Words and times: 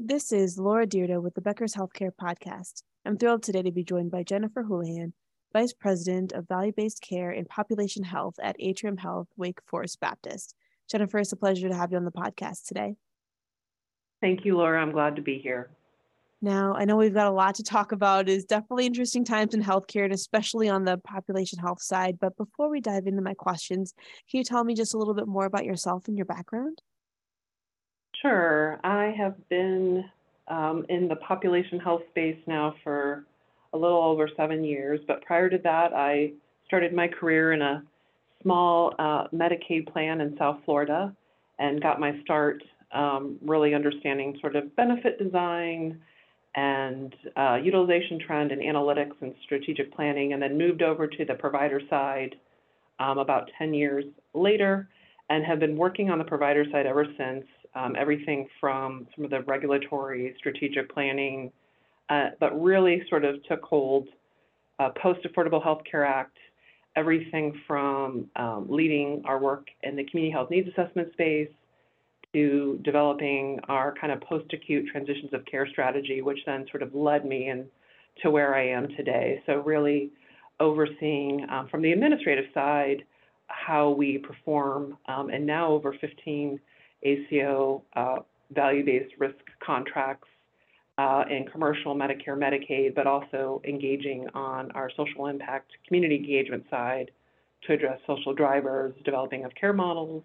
This 0.00 0.30
is 0.30 0.60
Laura 0.60 0.86
Dyrda 0.86 1.20
with 1.20 1.34
the 1.34 1.40
Becker's 1.40 1.74
Healthcare 1.74 2.12
Podcast. 2.12 2.84
I'm 3.04 3.18
thrilled 3.18 3.42
today 3.42 3.62
to 3.62 3.72
be 3.72 3.82
joined 3.82 4.12
by 4.12 4.22
Jennifer 4.22 4.62
Houlihan, 4.62 5.12
Vice 5.52 5.72
President 5.72 6.30
of 6.30 6.46
Value 6.46 6.70
Based 6.70 7.02
Care 7.02 7.32
and 7.32 7.48
Population 7.48 8.04
Health 8.04 8.36
at 8.40 8.54
Atrium 8.60 8.96
Health 8.96 9.26
Wake 9.36 9.58
Forest 9.66 9.98
Baptist. 9.98 10.54
Jennifer, 10.88 11.18
it's 11.18 11.32
a 11.32 11.36
pleasure 11.36 11.68
to 11.68 11.74
have 11.74 11.90
you 11.90 11.96
on 11.96 12.04
the 12.04 12.12
podcast 12.12 12.66
today. 12.66 12.94
Thank 14.20 14.44
you, 14.44 14.56
Laura. 14.56 14.80
I'm 14.80 14.92
glad 14.92 15.16
to 15.16 15.22
be 15.22 15.40
here. 15.40 15.70
Now, 16.40 16.74
I 16.74 16.84
know 16.84 16.94
we've 16.94 17.12
got 17.12 17.26
a 17.26 17.32
lot 17.32 17.56
to 17.56 17.64
talk 17.64 17.90
about. 17.90 18.28
It's 18.28 18.44
definitely 18.44 18.86
interesting 18.86 19.24
times 19.24 19.52
in 19.52 19.64
healthcare 19.64 20.04
and 20.04 20.14
especially 20.14 20.68
on 20.68 20.84
the 20.84 20.98
population 20.98 21.58
health 21.58 21.82
side. 21.82 22.20
But 22.20 22.36
before 22.36 22.70
we 22.70 22.80
dive 22.80 23.08
into 23.08 23.20
my 23.20 23.34
questions, 23.34 23.94
can 24.30 24.38
you 24.38 24.44
tell 24.44 24.62
me 24.62 24.76
just 24.76 24.94
a 24.94 24.98
little 24.98 25.14
bit 25.14 25.26
more 25.26 25.46
about 25.46 25.64
yourself 25.64 26.06
and 26.06 26.16
your 26.16 26.26
background? 26.26 26.82
Sure. 28.22 28.80
I 28.84 29.14
have 29.16 29.34
been 29.48 30.04
um, 30.48 30.84
in 30.88 31.08
the 31.08 31.16
population 31.16 31.78
health 31.78 32.02
space 32.10 32.38
now 32.46 32.74
for 32.82 33.24
a 33.72 33.78
little 33.78 34.02
over 34.02 34.28
seven 34.36 34.64
years, 34.64 35.00
but 35.06 35.22
prior 35.22 35.48
to 35.50 35.58
that, 35.58 35.92
I 35.92 36.32
started 36.66 36.92
my 36.94 37.06
career 37.06 37.52
in 37.52 37.62
a 37.62 37.82
small 38.42 38.94
uh, 38.98 39.28
Medicaid 39.34 39.92
plan 39.92 40.20
in 40.20 40.36
South 40.38 40.58
Florida 40.64 41.14
and 41.58 41.82
got 41.82 42.00
my 42.00 42.18
start 42.22 42.62
um, 42.92 43.36
really 43.42 43.74
understanding 43.74 44.36
sort 44.40 44.56
of 44.56 44.74
benefit 44.74 45.18
design 45.18 46.00
and 46.56 47.14
uh, 47.36 47.56
utilization 47.62 48.18
trend 48.18 48.52
and 48.52 48.62
analytics 48.62 49.12
and 49.20 49.34
strategic 49.44 49.94
planning, 49.94 50.32
and 50.32 50.42
then 50.42 50.56
moved 50.56 50.82
over 50.82 51.06
to 51.06 51.24
the 51.24 51.34
provider 51.34 51.80
side 51.90 52.34
um, 52.98 53.18
about 53.18 53.50
10 53.58 53.74
years 53.74 54.04
later 54.34 54.88
and 55.30 55.44
have 55.44 55.60
been 55.60 55.76
working 55.76 56.10
on 56.10 56.18
the 56.18 56.24
provider 56.24 56.64
side 56.72 56.86
ever 56.86 57.06
since 57.18 57.44
um, 57.78 57.94
everything 57.96 58.48
from 58.60 59.06
some 59.14 59.24
of 59.24 59.30
the 59.30 59.42
regulatory 59.42 60.34
strategic 60.38 60.92
planning, 60.92 61.52
uh, 62.08 62.30
but 62.40 62.60
really 62.60 63.02
sort 63.08 63.24
of 63.24 63.42
took 63.44 63.62
hold 63.62 64.08
uh, 64.78 64.90
post 65.00 65.20
Affordable 65.24 65.62
Health 65.62 65.82
Care 65.88 66.04
Act, 66.04 66.36
everything 66.96 67.60
from 67.66 68.26
um, 68.36 68.66
leading 68.68 69.22
our 69.24 69.38
work 69.38 69.68
in 69.82 69.96
the 69.96 70.04
community 70.04 70.32
health 70.32 70.50
needs 70.50 70.68
assessment 70.68 71.12
space 71.12 71.48
to 72.32 72.78
developing 72.84 73.58
our 73.68 73.94
kind 74.00 74.12
of 74.12 74.20
post 74.20 74.52
acute 74.52 74.86
transitions 74.90 75.32
of 75.32 75.44
care 75.46 75.66
strategy, 75.66 76.20
which 76.20 76.38
then 76.46 76.66
sort 76.70 76.82
of 76.82 76.94
led 76.94 77.24
me 77.24 77.48
in 77.48 77.66
to 78.22 78.30
where 78.30 78.54
I 78.54 78.68
am 78.68 78.88
today. 78.96 79.42
So, 79.46 79.60
really 79.60 80.10
overseeing 80.60 81.46
um, 81.50 81.68
from 81.68 81.82
the 81.82 81.92
administrative 81.92 82.46
side 82.52 83.04
how 83.46 83.90
we 83.90 84.18
perform, 84.18 84.98
um, 85.06 85.30
and 85.30 85.46
now 85.46 85.68
over 85.70 85.94
15 86.00 86.58
ACO 87.02 87.82
uh, 87.94 88.16
value-based 88.50 89.14
risk 89.18 89.36
contracts 89.64 90.28
uh, 90.98 91.24
in 91.30 91.46
commercial 91.46 91.94
Medicare, 91.94 92.36
Medicaid, 92.36 92.94
but 92.94 93.06
also 93.06 93.62
engaging 93.64 94.26
on 94.34 94.70
our 94.72 94.90
social 94.96 95.26
impact 95.26 95.70
community 95.86 96.16
engagement 96.16 96.64
side 96.70 97.10
to 97.66 97.72
address 97.72 98.00
social 98.06 98.34
drivers, 98.34 98.92
developing 99.04 99.44
of 99.44 99.54
care 99.54 99.72
models, 99.72 100.22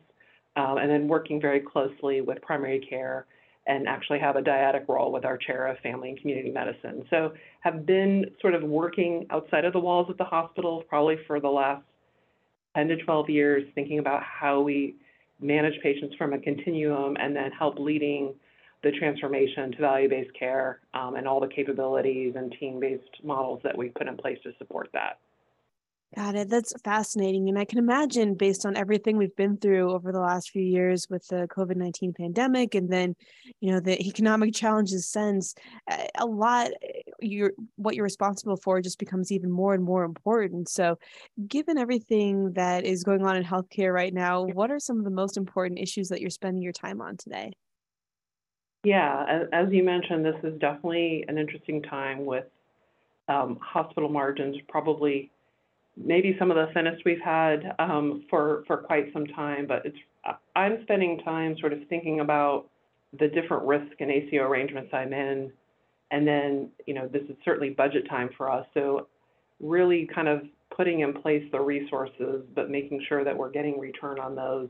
um, 0.55 0.77
and 0.77 0.89
then 0.89 1.07
working 1.07 1.39
very 1.39 1.59
closely 1.59 2.21
with 2.21 2.41
primary 2.41 2.79
care 2.79 3.25
and 3.65 3.87
actually 3.87 4.19
have 4.19 4.35
a 4.35 4.41
dyadic 4.41 4.87
role 4.89 5.11
with 5.11 5.23
our 5.23 5.37
chair 5.37 5.67
of 5.67 5.77
family 5.79 6.09
and 6.09 6.19
community 6.19 6.51
medicine. 6.51 7.05
So 7.09 7.33
have 7.61 7.85
been 7.85 8.25
sort 8.41 8.55
of 8.55 8.63
working 8.63 9.25
outside 9.29 9.63
of 9.63 9.73
the 9.73 9.79
walls 9.79 10.09
of 10.09 10.17
the 10.17 10.25
hospital 10.25 10.83
probably 10.89 11.17
for 11.27 11.39
the 11.39 11.47
last 11.47 11.83
10 12.75 12.89
to 12.89 12.97
12 12.97 13.29
years, 13.29 13.63
thinking 13.73 13.99
about 13.99 14.21
how 14.23 14.59
we 14.59 14.95
manage 15.39 15.79
patients 15.81 16.15
from 16.15 16.33
a 16.33 16.39
continuum, 16.39 17.17
and 17.19 17.35
then 17.35 17.51
help 17.51 17.79
leading 17.79 18.33
the 18.83 18.91
transformation 18.91 19.71
to 19.71 19.77
value-based 19.77 20.33
care 20.37 20.81
um, 20.93 21.15
and 21.15 21.27
all 21.27 21.39
the 21.39 21.47
capabilities 21.47 22.33
and 22.35 22.53
team-based 22.59 23.23
models 23.23 23.61
that 23.63 23.77
we 23.77 23.89
put 23.89 24.07
in 24.07 24.17
place 24.17 24.37
to 24.43 24.51
support 24.57 24.89
that. 24.93 25.19
Got 26.15 26.35
it. 26.35 26.49
That's 26.49 26.73
fascinating. 26.83 27.49
And 27.49 27.57
I 27.57 27.65
can 27.65 27.79
imagine, 27.79 28.35
based 28.35 28.67
on 28.67 28.77
everything 28.77 29.17
we've 29.17 29.35
been 29.35 29.57
through 29.57 29.91
over 29.91 30.11
the 30.11 30.19
last 30.19 30.51
few 30.51 30.61
years 30.61 31.07
with 31.09 31.27
the 31.27 31.47
COVID 31.47 31.75
19 31.75 32.13
pandemic 32.13 32.75
and 32.75 32.87
then, 32.91 33.15
you 33.61 33.71
know, 33.71 33.79
the 33.79 33.99
economic 33.99 34.53
challenges 34.55 35.07
since, 35.07 35.55
eh, 35.89 36.07
a 36.19 36.25
lot, 36.25 36.69
eh, 36.83 37.01
you're, 37.19 37.53
what 37.77 37.95
you're 37.95 38.03
responsible 38.03 38.57
for 38.57 38.79
just 38.79 38.99
becomes 38.99 39.31
even 39.31 39.49
more 39.49 39.73
and 39.73 39.83
more 39.83 40.03
important. 40.03 40.69
So, 40.69 40.99
given 41.47 41.79
everything 41.79 42.53
that 42.53 42.85
is 42.85 43.03
going 43.03 43.25
on 43.25 43.35
in 43.35 43.43
healthcare 43.43 43.91
right 43.91 44.13
now, 44.13 44.43
what 44.43 44.69
are 44.69 44.79
some 44.79 44.99
of 44.99 45.05
the 45.05 45.09
most 45.09 45.35
important 45.35 45.79
issues 45.79 46.09
that 46.09 46.21
you're 46.21 46.29
spending 46.29 46.61
your 46.61 46.73
time 46.73 47.01
on 47.01 47.17
today? 47.17 47.53
Yeah, 48.83 49.45
as 49.51 49.69
you 49.71 49.81
mentioned, 49.81 50.25
this 50.25 50.35
is 50.43 50.59
definitely 50.59 51.25
an 51.27 51.37
interesting 51.39 51.81
time 51.81 52.25
with 52.25 52.45
um, 53.29 53.57
hospital 53.61 54.09
margins 54.09 54.57
probably 54.67 55.31
maybe 55.97 56.35
some 56.39 56.51
of 56.51 56.57
the 56.57 56.67
thinnest 56.73 57.03
we've 57.05 57.21
had 57.21 57.75
um, 57.79 58.25
for 58.29 58.63
for 58.67 58.77
quite 58.77 59.11
some 59.13 59.25
time. 59.27 59.67
But 59.67 59.85
it's 59.85 59.97
I'm 60.55 60.79
spending 60.83 61.19
time 61.19 61.55
sort 61.59 61.73
of 61.73 61.79
thinking 61.89 62.19
about 62.19 62.65
the 63.19 63.27
different 63.27 63.63
risk 63.63 63.93
and 63.99 64.09
ACO 64.09 64.43
arrangements 64.43 64.89
I'm 64.93 65.13
in, 65.13 65.51
and 66.11 66.27
then 66.27 66.69
you 66.85 66.93
know 66.93 67.07
this 67.07 67.23
is 67.23 67.35
certainly 67.45 67.69
budget 67.69 68.07
time 68.09 68.29
for 68.37 68.51
us. 68.51 68.65
So 68.73 69.07
really 69.59 70.07
kind 70.13 70.27
of 70.27 70.43
putting 70.75 71.01
in 71.01 71.13
place 71.13 71.43
the 71.51 71.59
resources, 71.59 72.43
but 72.55 72.69
making 72.69 73.03
sure 73.07 73.23
that 73.23 73.37
we're 73.37 73.51
getting 73.51 73.79
return 73.79 74.19
on 74.19 74.35
those. 74.35 74.69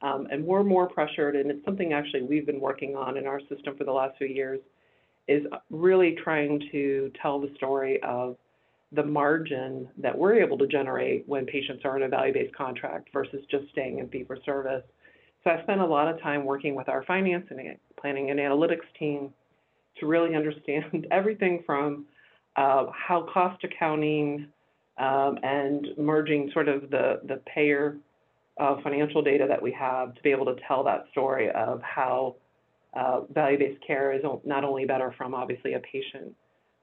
Um, 0.00 0.26
and 0.32 0.44
we're 0.44 0.64
more 0.64 0.88
pressured, 0.88 1.36
and 1.36 1.48
it's 1.48 1.64
something 1.64 1.92
actually 1.92 2.22
we've 2.22 2.46
been 2.46 2.60
working 2.60 2.96
on 2.96 3.16
in 3.16 3.26
our 3.26 3.40
system 3.48 3.76
for 3.76 3.84
the 3.84 3.92
last 3.92 4.18
few 4.18 4.26
years, 4.26 4.58
is 5.28 5.44
really 5.70 6.16
trying 6.24 6.60
to 6.72 7.12
tell 7.20 7.40
the 7.40 7.52
story 7.56 8.02
of 8.02 8.36
the 8.94 9.02
margin 9.02 9.88
that 9.98 10.16
we're 10.16 10.34
able 10.34 10.58
to 10.58 10.66
generate 10.66 11.26
when 11.26 11.46
patients 11.46 11.82
are 11.84 11.96
in 11.96 12.02
a 12.02 12.08
value-based 12.08 12.54
contract 12.54 13.08
versus 13.12 13.40
just 13.50 13.64
staying 13.70 13.98
in 13.98 14.08
fee-for-service. 14.08 14.82
So 15.44 15.50
I 15.50 15.62
spent 15.62 15.80
a 15.80 15.86
lot 15.86 16.08
of 16.08 16.20
time 16.20 16.44
working 16.44 16.74
with 16.74 16.88
our 16.88 17.02
finance 17.04 17.46
and 17.50 17.60
planning 18.00 18.30
and 18.30 18.38
analytics 18.38 18.86
team 18.98 19.32
to 19.98 20.06
really 20.06 20.34
understand 20.36 21.06
everything 21.10 21.62
from 21.64 22.06
uh, 22.56 22.86
how 22.92 23.26
cost 23.32 23.64
accounting 23.64 24.48
um, 24.98 25.38
and 25.42 25.88
merging 25.96 26.50
sort 26.52 26.68
of 26.68 26.90
the, 26.90 27.20
the 27.26 27.40
payer 27.46 27.96
uh, 28.60 28.76
financial 28.82 29.22
data 29.22 29.46
that 29.48 29.60
we 29.60 29.72
have 29.72 30.14
to 30.14 30.22
be 30.22 30.30
able 30.30 30.44
to 30.44 30.56
tell 30.68 30.84
that 30.84 31.06
story 31.10 31.50
of 31.50 31.80
how 31.80 32.36
uh, 32.94 33.22
value-based 33.32 33.82
care 33.86 34.12
is 34.12 34.20
not 34.44 34.64
only 34.64 34.84
better 34.84 35.14
from 35.16 35.34
obviously 35.34 35.72
a 35.72 35.80
patient 35.80 36.34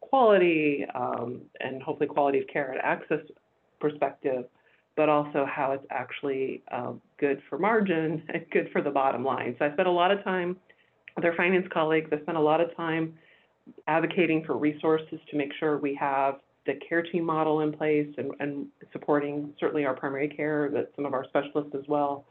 quality 0.10 0.86
um, 0.96 1.42
and 1.60 1.82
hopefully 1.82 2.08
quality 2.08 2.40
of 2.40 2.48
care 2.48 2.72
and 2.72 2.82
access 2.82 3.20
perspective, 3.80 4.46
but 4.96 5.08
also 5.08 5.46
how 5.50 5.72
it's 5.72 5.86
actually 5.92 6.64
um, 6.72 7.02
good 7.20 7.42
for 7.50 7.58
margin 7.58 8.24
and 8.34 8.46
good 8.52 8.70
for 8.72 8.82
the 8.82 8.90
bottom 8.90 9.24
line. 9.24 9.56
So 9.60 9.66
I 9.66 9.74
spent 9.74 9.88
a 9.88 9.92
lot 9.92 10.12
of 10.12 10.24
time 10.24 10.58
with 11.16 11.26
our 11.26 11.36
finance 11.36 11.68
colleagues. 11.72 12.10
I 12.12 12.22
spent 12.22 12.38
a 12.38 12.42
lot 12.42 12.60
of 12.60 12.76
time 12.76 13.14
advocating 13.88 14.44
for 14.46 14.58
resources 14.58 15.20
to 15.30 15.38
make 15.38 15.52
sure 15.60 15.78
we 15.78 15.96
have 15.96 16.36
the 16.66 16.74
care 16.88 17.04
team 17.04 17.24
model 17.24 17.62
in 17.62 17.72
place 17.72 18.08
and, 18.18 18.32
and 18.40 18.68
supporting 18.92 19.54
certainly 19.60 19.86
our 19.86 19.94
primary 19.94 20.28
care, 20.28 20.70
but 20.72 20.92
some 20.96 21.06
of 21.06 21.14
our 21.14 21.26
specialists 21.26 21.74
as 21.76 21.88
well. 21.88 22.26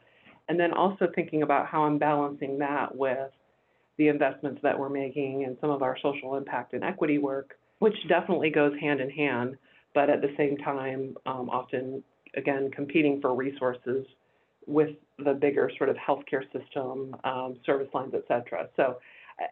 And 0.47 0.59
then 0.59 0.73
also 0.73 1.07
thinking 1.15 1.43
about 1.43 1.67
how 1.67 1.83
I'm 1.83 1.97
balancing 1.97 2.57
that 2.59 2.95
with 2.95 3.31
the 3.97 4.07
investments 4.07 4.59
that 4.63 4.77
we're 4.77 4.89
making 4.89 5.43
and 5.45 5.57
some 5.61 5.69
of 5.69 5.81
our 5.81 5.97
social 6.01 6.35
impact 6.35 6.73
and 6.73 6.83
equity 6.83 7.17
work 7.17 7.57
which 7.79 7.95
definitely 8.07 8.49
goes 8.49 8.73
hand 8.79 9.01
in 9.01 9.09
hand, 9.09 9.57
but 9.93 10.09
at 10.09 10.21
the 10.21 10.33
same 10.37 10.57
time, 10.57 11.15
um, 11.25 11.49
often, 11.49 12.03
again, 12.35 12.69
competing 12.71 13.19
for 13.21 13.33
resources 13.33 14.05
with 14.67 14.91
the 15.17 15.33
bigger 15.33 15.71
sort 15.77 15.89
of 15.89 15.95
healthcare 15.95 16.43
system, 16.53 17.15
um, 17.23 17.57
service 17.65 17.87
lines, 17.93 18.13
et 18.13 18.23
cetera. 18.27 18.67
So 18.75 18.99
uh, 19.41 19.47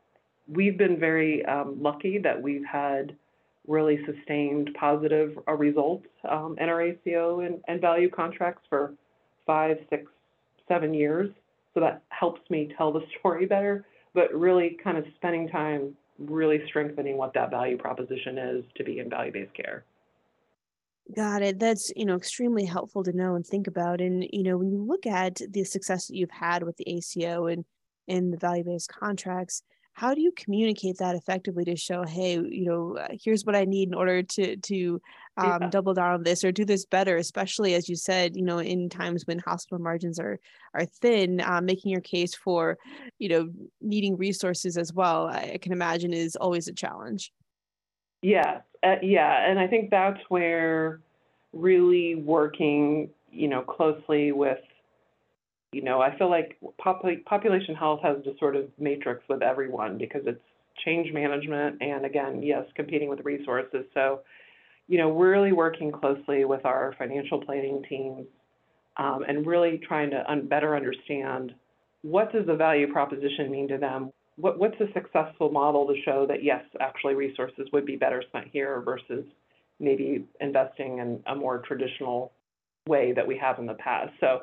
we've 0.48 0.78
been 0.78 1.00
very 1.00 1.44
um, 1.46 1.82
lucky 1.82 2.20
that 2.20 2.40
we've 2.40 2.66
had 2.66 3.16
really 3.68 4.00
sustained 4.06 4.70
positive 4.80 5.38
uh, 5.48 5.54
results 5.54 6.08
um, 6.30 6.56
in 6.60 6.70
our 6.70 6.82
ACO 6.82 7.42
and, 7.42 7.60
and 7.68 7.82
value 7.82 8.10
contracts 8.10 8.62
for 8.70 8.94
five, 9.46 9.78
six, 9.90 10.04
seven 10.68 10.94
years. 10.94 11.30
So 11.74 11.82
that 11.82 12.02
helps 12.10 12.42
me 12.50 12.74
tell 12.78 12.92
the 12.92 13.02
story 13.20 13.46
better, 13.46 13.86
but 14.14 14.34
really 14.34 14.78
kind 14.84 14.98
of 14.98 15.06
spending 15.16 15.48
time 15.50 15.96
really 16.20 16.62
strengthening 16.68 17.18
what 17.18 17.34
that 17.34 17.50
value 17.50 17.78
proposition 17.78 18.38
is 18.38 18.64
to 18.76 18.84
be 18.84 19.00
in 19.00 19.10
value-based 19.10 19.54
care. 19.54 19.86
Got 21.16 21.42
it. 21.42 21.60
That's, 21.60 21.92
you 21.96 22.06
know, 22.06 22.16
extremely 22.16 22.66
helpful 22.66 23.04
to 23.04 23.14
know 23.14 23.36
and 23.36 23.46
think 23.46 23.68
about. 23.68 24.02
And, 24.02 24.28
you 24.34 24.44
know, 24.44 24.58
when 24.58 24.72
you 24.72 24.84
look 24.84 25.06
at 25.06 25.40
the 25.50 25.64
success 25.64 26.08
that 26.08 26.16
you've 26.16 26.32
had 26.32 26.64
with 26.64 26.76
the 26.78 26.90
ACO 26.90 27.48
and, 27.48 27.64
in 28.08 28.32
the 28.32 28.38
value-based 28.38 28.90
contracts, 28.90 29.64
how 29.98 30.14
do 30.14 30.22
you 30.22 30.32
communicate 30.34 31.00
that 31.00 31.16
effectively 31.16 31.66
to 31.66 31.76
show 31.76 32.04
hey 32.04 32.36
you 32.36 32.66
know 32.66 32.96
uh, 32.98 33.08
here's 33.20 33.44
what 33.46 33.56
i 33.56 33.66
need 33.66 33.90
in 33.90 33.96
order 33.96 34.22
to 34.22 34.56
to 34.58 35.02
um, 35.38 35.64
yeah. 35.64 35.70
double 35.70 35.94
down 35.94 36.14
on 36.14 36.24
this 36.24 36.44
or 36.44 36.52
do 36.52 36.64
this 36.64 36.86
better 36.86 37.18
especially 37.18 37.74
as 37.74 37.90
you 37.90 37.96
said 37.96 38.36
you 38.36 38.44
know 38.44 38.60
in 38.60 38.90
times 38.90 39.26
when 39.26 39.40
hospital 39.40 39.80
margins 39.80 40.20
are 40.20 40.40
are 40.76 40.86
thin 40.86 41.42
uh, 41.42 41.60
making 41.62 41.92
your 41.92 42.02
case 42.02 42.36
for 42.36 42.78
you 43.18 43.28
know 43.28 43.50
needing 43.82 44.16
resources 44.16 44.78
as 44.78 44.94
well 44.94 45.28
i 45.28 45.58
can 45.62 45.72
imagine 45.72 46.14
is 46.14 46.36
always 46.36 46.68
a 46.68 46.74
challenge 46.74 47.34
yeah 48.22 48.62
uh, 48.84 48.96
yeah 49.02 49.50
and 49.50 49.60
i 49.60 49.66
think 49.66 49.90
that's 49.90 50.22
where 50.30 51.02
really 51.54 52.14
working 52.14 53.10
you 53.32 53.48
know 53.48 53.64
closely 53.64 54.32
with 54.32 54.60
you 55.78 55.84
know, 55.84 56.02
I 56.02 56.18
feel 56.18 56.28
like 56.28 56.58
pop- 56.80 57.06
population 57.28 57.76
health 57.76 58.00
has 58.02 58.18
this 58.26 58.34
sort 58.40 58.56
of 58.56 58.66
matrix 58.80 59.24
with 59.30 59.44
everyone 59.44 60.00
because 60.00 60.24
it's 60.26 60.42
change 60.84 61.14
management 61.14 61.80
and 61.82 62.04
again, 62.04 62.42
yes, 62.42 62.66
competing 62.76 63.10
with 63.10 63.20
resources. 63.24 63.86
So, 63.94 64.22
you 64.88 64.98
know, 64.98 65.10
we're 65.10 65.30
really 65.30 65.52
working 65.52 65.92
closely 65.92 66.46
with 66.46 66.66
our 66.66 66.96
financial 66.98 67.40
planning 67.46 67.84
teams 67.88 68.26
um, 68.98 69.24
and 69.28 69.46
really 69.46 69.80
trying 69.88 70.10
to 70.10 70.32
un- 70.32 70.48
better 70.48 70.76
understand 70.76 71.54
what 72.02 72.34
does 72.34 72.48
the 72.48 72.56
value 72.56 72.92
proposition 72.92 73.52
mean 73.52 73.68
to 73.68 73.78
them? 73.78 74.12
What, 74.38 74.58
what's 74.58 74.82
a 74.82 74.92
successful 74.96 75.52
model 75.52 75.86
to 75.86 76.02
show 76.04 76.26
that 76.26 76.44
yes, 76.44 76.64
actually 76.80 77.14
resources 77.14 77.68
would 77.72 77.86
be 77.86 77.98
better 77.98 78.24
spent 78.30 78.48
here 78.52 78.82
versus 78.82 79.26
maybe 79.80 80.26
investing 80.42 80.98
in 80.98 81.22
a 81.28 81.36
more 81.36 81.60
traditional 81.60 82.32
way 82.88 83.14
that 83.14 83.28
we 83.28 83.38
have 83.38 83.60
in 83.60 83.68
the 83.68 83.76
past. 83.76 84.12
So 84.20 84.42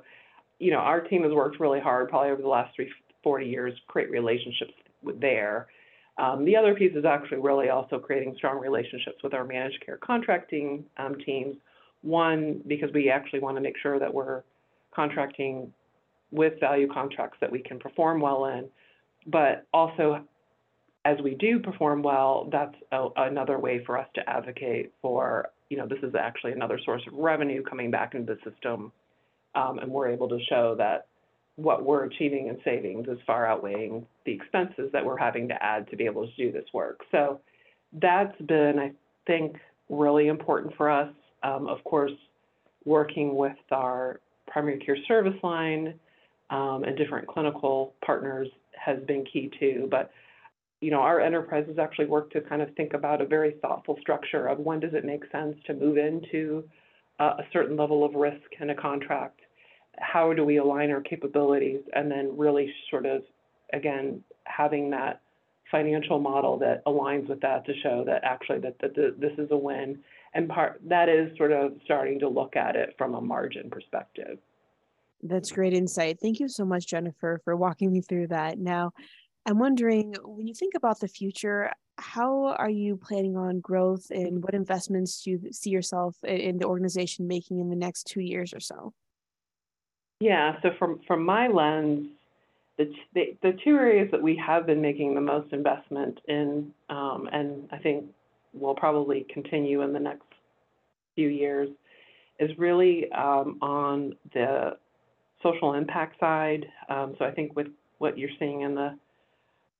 you 0.59 0.71
know, 0.71 0.79
our 0.79 1.01
team 1.01 1.23
has 1.23 1.33
worked 1.33 1.61
really 1.61 1.81
hard, 1.81 2.09
probably 2.09 2.31
over 2.31 2.43
the 2.43 2.49
last 2.49 2.75
three, 2.75 2.91
40 3.23 3.47
years, 3.47 3.75
create 3.89 4.11
relationships 4.11 4.73
with 5.03 5.21
there. 5.21 5.67
Um, 6.17 6.45
the 6.45 6.57
other 6.57 6.75
piece 6.75 6.95
is 6.95 7.05
actually 7.05 7.39
really 7.39 7.71
also 7.71 7.99
creating 7.99 8.35
strong 8.37 8.61
relationships 8.61 9.19
with 9.23 9.35
our 9.35 9.45
managed 9.45 9.85
care 9.85 9.97
contracting 9.97 10.85
um, 10.97 11.17
teams. 11.27 11.57
One, 12.03 12.63
because 12.67 12.91
we 12.93 13.11
actually 13.11 13.41
want 13.41 13.57
to 13.57 13.63
make 13.63 13.77
sure 13.83 13.99
that 13.99 14.13
we're 14.13 14.43
contracting 14.95 15.73
with 16.31 16.61
value 16.61 16.89
contracts 16.93 17.39
that 17.41 17.51
we 17.51 17.61
can 17.61 17.79
perform 17.79 18.21
well 18.21 18.47
in, 18.47 18.69
but 19.27 19.67
also 19.73 20.25
as 21.05 21.19
we 21.23 21.35
do 21.35 21.59
perform 21.59 22.03
well, 22.03 22.49
that's 22.51 22.75
a, 22.93 23.09
another 23.17 23.59
way 23.59 23.85
for 23.85 23.99
us 23.99 24.07
to 24.15 24.29
advocate 24.29 24.93
for, 25.03 25.51
you 25.69 25.77
know, 25.77 25.87
this 25.87 25.99
is 26.03 26.15
actually 26.15 26.53
another 26.53 26.79
source 26.85 27.03
of 27.07 27.15
revenue 27.15 27.63
coming 27.63 27.91
back 27.91 28.15
into 28.15 28.35
the 28.35 28.51
system 28.51 28.93
um, 29.55 29.79
and 29.79 29.91
we're 29.91 30.09
able 30.09 30.29
to 30.29 30.39
show 30.49 30.75
that 30.77 31.07
what 31.57 31.85
we're 31.85 32.05
achieving 32.05 32.49
in 32.49 32.59
savings 32.65 33.07
is 33.09 33.19
far 33.27 33.47
outweighing 33.47 34.05
the 34.27 34.33
expenses 34.33 34.91
that 34.93 35.05
we're 35.05 35.17
having 35.17 35.49
to 35.49 35.63
add 35.63 35.89
to 35.91 35.97
be 35.97 36.05
able 36.05 36.27
to 36.27 36.33
do 36.37 36.51
this 36.51 36.65
work. 36.73 37.01
So 37.13 37.41
that's 37.93 38.37
been, 38.43 38.79
I 38.79 38.93
think, 39.27 39.57
really 39.89 40.27
important 40.27 40.75
for 40.77 40.91
us. 40.91 41.13
Um, 41.43 41.69
of 41.69 41.83
course, 41.85 42.13
working 42.85 43.37
with 43.37 43.57
our 43.71 44.21
primary 44.49 44.79
care 44.79 44.97
service 45.07 45.39
line 45.43 45.95
um, 46.51 46.85
and 46.85 46.97
different 46.97 47.29
clinical 47.29 47.95
partners 48.05 48.49
has 48.73 48.99
been 49.07 49.25
key 49.25 49.51
too. 49.61 49.87
But 49.91 50.11
you 50.81 50.91
know, 50.91 51.01
our 51.01 51.21
enterprise 51.21 51.65
has 51.69 51.79
actually 51.79 52.07
worked 52.07 52.33
to 52.35 52.43
kind 52.43 52.61
of 52.61 52.75
think 52.75 52.93
about 52.93 53.23
a 53.23 53.27
very 53.27 53.53
thoughtful 53.63 53.97
structure 54.01 54.49
of 54.49 54.59
when 54.59 54.81
does 54.81 54.93
it 54.93 55.05
make 55.05 55.23
sense 55.33 55.57
to 55.67 55.73
move 55.73 55.97
into 55.97 56.65
a 57.21 57.45
certain 57.53 57.77
level 57.77 58.05
of 58.05 58.15
risk 58.15 58.43
in 58.61 58.71
a 58.71 58.75
contract 58.75 59.41
how 59.99 60.33
do 60.33 60.45
we 60.45 60.59
align 60.59 60.91
our 60.91 61.01
capabilities? 61.01 61.81
And 61.93 62.11
then 62.11 62.37
really 62.37 62.73
sort 62.91 63.07
of 63.07 63.23
again 63.73 64.23
having 64.45 64.91
that 64.91 65.21
financial 65.71 66.21
model 66.21 66.59
that 66.59 66.85
aligns 66.85 67.29
with 67.29 67.41
that 67.41 67.65
to 67.67 67.73
show 67.83 68.05
that 68.05 68.23
actually 68.23 68.61
that, 68.61 68.79
that 68.81 68.95
this 68.95 69.33
is 69.39 69.51
a 69.51 69.57
win. 69.57 69.99
And 70.35 70.49
part 70.49 70.81
that 70.89 71.09
is 71.09 71.37
sort 71.37 71.53
of 71.53 71.73
starting 71.85 72.19
to 72.21 72.29
look 72.29 72.57
at 72.57 72.77
it 72.77 72.95
from 72.99 73.15
a 73.15 73.21
margin 73.21 73.71
perspective. 73.71 74.39
That's 75.23 75.53
great 75.53 75.73
insight. 75.73 76.19
Thank 76.21 76.39
you 76.41 76.49
so 76.49 76.65
much 76.65 76.87
jennifer 76.87 77.41
for 77.45 77.57
walking 77.57 77.93
me 77.93 78.01
through 78.01 78.29
that. 78.29 78.59
Now 78.59 78.93
i'm 79.47 79.59
wondering 79.59 80.15
when 80.25 80.47
you 80.47 80.55
think 80.55 80.75
about 80.75 81.01
the 81.01 81.09
future 81.09 81.71
how 81.99 82.47
are 82.47 82.71
you 82.71 82.97
planning 82.97 83.37
on 83.37 83.61
growth 83.61 84.07
and 84.11 84.43
what 84.43 84.55
investments 84.55 85.23
do 85.23 85.31
you 85.31 85.53
see 85.53 85.71
yourself 85.71 86.17
in 86.25 86.59
the 86.59 86.67
organization 86.67 87.27
making 87.27 87.61
in 87.61 87.69
the 87.69 87.77
next 87.77 88.05
two 88.05 88.21
years 88.21 88.53
or 88.53 88.61
so 88.61 88.93
yeah, 90.25 90.55
so 90.63 90.71
from 90.79 91.01
from 91.07 91.23
my 91.23 91.49
lens, 91.49 92.09
the, 92.79 92.91
the, 93.15 93.37
the 93.43 93.53
two 93.63 93.77
areas 93.77 94.09
that 94.11 94.23
we 94.23 94.35
have 94.45 94.65
been 94.65 94.81
making 94.81 95.15
the 95.15 95.21
most 95.21 95.53
investment 95.53 96.19
in, 96.27 96.73
um, 96.89 97.29
and 97.31 97.69
I 97.71 97.77
think 97.77 98.07
will 98.55 98.75
probably 98.75 99.27
continue 99.35 99.83
in 99.83 99.93
the 99.93 100.01
next 100.01 100.25
few 101.15 101.29
years, 101.29 101.69
is 102.41 102.51
really 102.57 103.13
um, 103.13 103.59
on 103.61 104.15
the 104.33 104.79
social 105.43 105.75
impact 105.75 106.19
side. 106.19 106.65
Um, 106.89 107.17
so 107.19 107.27
I 107.27 107.31
think 107.31 107.55
with 107.55 107.67
what 107.99 108.17
you're 108.17 108.31
seeing 108.39 108.63
in 108.63 108.75
the 108.75 108.97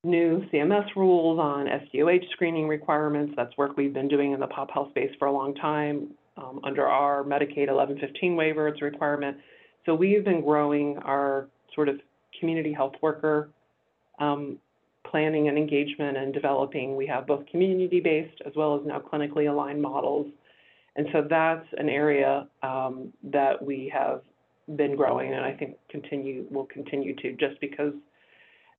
new 0.03 0.45
CMS 0.53 0.95
rules 0.95 1.39
on 1.39 1.65
SDOH 1.65 2.29
screening 2.33 2.67
requirements, 2.67 3.33
that's 3.35 3.57
work 3.57 3.77
we've 3.77 3.95
been 3.95 4.07
doing 4.07 4.33
in 4.33 4.39
the 4.39 4.47
pop 4.47 4.69
health 4.69 4.91
space 4.91 5.11
for 5.17 5.27
a 5.27 5.31
long 5.31 5.55
time. 5.55 6.11
Um, 6.37 6.59
under 6.63 6.85
our 6.85 7.23
Medicaid 7.23 7.67
1115 7.67 8.35
waiver, 8.35 8.67
it's 8.67 8.79
a 8.83 8.85
requirement 8.85 9.37
so 9.85 9.95
we've 9.95 10.23
been 10.23 10.41
growing 10.41 10.97
our 10.99 11.47
sort 11.73 11.89
of 11.89 11.99
community 12.39 12.73
health 12.73 12.93
worker 13.01 13.49
um, 14.19 14.57
planning 15.09 15.47
and 15.47 15.57
engagement 15.57 16.17
and 16.17 16.33
developing. 16.33 16.95
We 16.95 17.07
have 17.07 17.27
both 17.27 17.45
community-based 17.47 18.41
as 18.45 18.53
well 18.55 18.75
as 18.75 18.85
now 18.85 18.99
clinically 18.99 19.49
aligned 19.49 19.81
models. 19.81 20.27
And 20.95 21.07
so 21.11 21.25
that's 21.29 21.67
an 21.77 21.89
area 21.89 22.47
um, 22.63 23.13
that 23.23 23.63
we 23.63 23.91
have 23.93 24.21
been 24.75 24.95
growing 24.95 25.33
and 25.33 25.45
I 25.45 25.51
think 25.51 25.75
continue 25.89 26.47
will 26.49 26.65
continue 26.65 27.15
to 27.17 27.33
just 27.33 27.61
because 27.61 27.93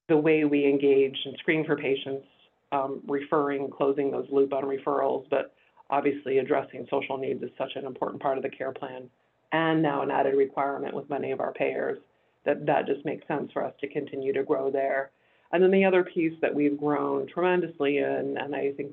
the 0.08 0.16
way 0.16 0.44
we 0.44 0.64
engage 0.64 1.16
and 1.24 1.36
screen 1.38 1.64
for 1.64 1.76
patients, 1.76 2.26
um, 2.72 3.02
referring, 3.06 3.70
closing 3.70 4.10
those 4.10 4.26
loop 4.30 4.52
on 4.52 4.64
referrals, 4.64 5.26
but 5.30 5.54
obviously 5.90 6.38
addressing 6.38 6.86
social 6.90 7.16
needs 7.16 7.40
is 7.42 7.50
such 7.56 7.70
an 7.76 7.84
important 7.84 8.20
part 8.20 8.36
of 8.36 8.42
the 8.42 8.48
care 8.48 8.72
plan 8.72 9.08
and 9.56 9.82
now 9.82 10.02
an 10.02 10.10
added 10.10 10.36
requirement 10.36 10.94
with 10.94 11.08
many 11.08 11.32
of 11.32 11.40
our 11.40 11.52
payers, 11.52 11.98
that 12.44 12.66
that 12.66 12.86
just 12.86 13.04
makes 13.06 13.26
sense 13.26 13.50
for 13.52 13.64
us 13.64 13.72
to 13.80 13.88
continue 13.88 14.32
to 14.34 14.42
grow 14.42 14.70
there. 14.70 15.10
And 15.52 15.62
then 15.62 15.70
the 15.70 15.84
other 15.84 16.04
piece 16.04 16.34
that 16.42 16.54
we've 16.54 16.78
grown 16.78 17.26
tremendously 17.26 17.98
in, 17.98 18.36
and 18.38 18.54
I 18.54 18.72
think 18.72 18.92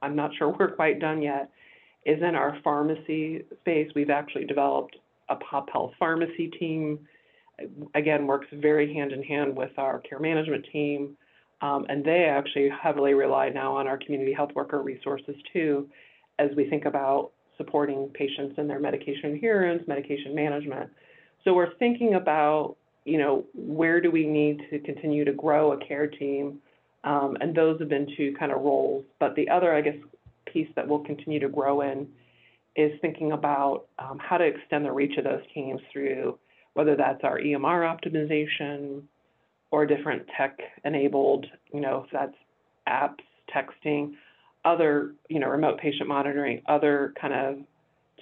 I'm 0.00 0.16
not 0.16 0.30
sure 0.36 0.48
we're 0.58 0.70
quite 0.70 0.98
done 0.98 1.20
yet, 1.20 1.50
is 2.06 2.22
in 2.22 2.34
our 2.34 2.58
pharmacy 2.64 3.44
space. 3.60 3.90
We've 3.94 4.10
actually 4.10 4.46
developed 4.46 4.96
a 5.28 5.36
pop 5.36 5.68
health 5.70 5.92
pharmacy 5.98 6.48
team. 6.58 6.98
Again, 7.94 8.26
works 8.26 8.46
very 8.52 8.92
hand 8.92 9.12
in 9.12 9.22
hand 9.22 9.54
with 9.54 9.78
our 9.78 10.00
care 10.00 10.18
management 10.18 10.66
team. 10.72 11.16
Um, 11.60 11.86
and 11.88 12.04
they 12.04 12.24
actually 12.24 12.70
heavily 12.70 13.14
rely 13.14 13.50
now 13.50 13.76
on 13.76 13.86
our 13.86 13.98
community 13.98 14.32
health 14.32 14.50
worker 14.56 14.82
resources 14.82 15.36
too, 15.52 15.88
as 16.40 16.50
we 16.56 16.68
think 16.68 16.86
about 16.86 17.30
supporting 17.62 18.08
patients 18.08 18.54
in 18.58 18.66
their 18.66 18.80
medication 18.80 19.34
adherence, 19.34 19.86
medication 19.86 20.34
management. 20.34 20.90
So 21.44 21.54
we're 21.54 21.74
thinking 21.76 22.14
about, 22.14 22.76
you 23.04 23.18
know, 23.18 23.44
where 23.54 24.00
do 24.00 24.10
we 24.10 24.26
need 24.26 24.62
to 24.70 24.78
continue 24.80 25.24
to 25.24 25.32
grow 25.32 25.72
a 25.72 25.78
care 25.78 26.06
team? 26.06 26.58
Um, 27.04 27.36
and 27.40 27.54
those 27.54 27.78
have 27.80 27.88
been 27.88 28.06
two 28.16 28.34
kind 28.38 28.52
of 28.52 28.62
roles. 28.62 29.04
But 29.18 29.34
the 29.34 29.48
other, 29.48 29.74
I 29.74 29.80
guess, 29.80 29.96
piece 30.46 30.68
that 30.76 30.86
we'll 30.86 31.04
continue 31.04 31.40
to 31.40 31.48
grow 31.48 31.80
in 31.80 32.08
is 32.76 32.92
thinking 33.00 33.32
about 33.32 33.86
um, 33.98 34.18
how 34.18 34.38
to 34.38 34.44
extend 34.44 34.84
the 34.84 34.92
reach 34.92 35.16
of 35.18 35.24
those 35.24 35.42
teams 35.54 35.80
through 35.92 36.38
whether 36.74 36.96
that's 36.96 37.22
our 37.22 37.38
EMR 37.38 37.60
optimization 37.84 39.02
or 39.70 39.86
different 39.86 40.22
tech 40.36 40.58
enabled, 40.84 41.46
you 41.72 41.80
know, 41.80 42.04
if 42.06 42.10
that's 42.12 42.34
apps, 42.88 43.24
texting, 43.54 44.12
other, 44.64 45.14
you 45.28 45.40
know, 45.40 45.48
remote 45.48 45.78
patient 45.78 46.08
monitoring, 46.08 46.62
other 46.66 47.12
kind 47.20 47.34
of 47.34 47.58